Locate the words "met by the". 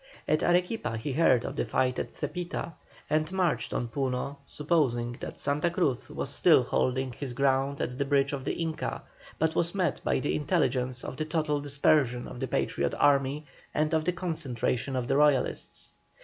9.75-10.35